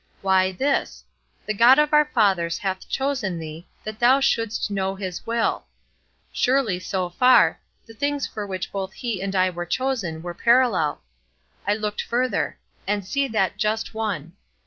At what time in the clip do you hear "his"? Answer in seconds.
4.95-5.27